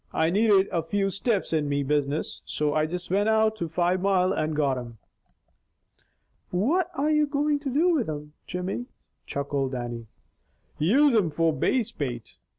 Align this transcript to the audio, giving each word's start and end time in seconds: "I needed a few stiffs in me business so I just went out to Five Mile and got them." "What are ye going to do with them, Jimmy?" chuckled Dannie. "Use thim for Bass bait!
"I 0.13 0.31
needed 0.31 0.67
a 0.71 0.81
few 0.81 1.11
stiffs 1.11 1.53
in 1.53 1.69
me 1.69 1.83
business 1.83 2.41
so 2.43 2.73
I 2.73 2.87
just 2.87 3.11
went 3.11 3.29
out 3.29 3.55
to 3.57 3.67
Five 3.69 4.01
Mile 4.01 4.33
and 4.33 4.55
got 4.55 4.73
them." 4.73 4.97
"What 6.49 6.89
are 6.95 7.11
ye 7.11 7.25
going 7.27 7.59
to 7.59 7.69
do 7.69 7.89
with 7.93 8.07
them, 8.07 8.33
Jimmy?" 8.47 8.87
chuckled 9.27 9.73
Dannie. 9.73 10.07
"Use 10.79 11.13
thim 11.13 11.29
for 11.29 11.53
Bass 11.53 11.91
bait! 11.91 12.39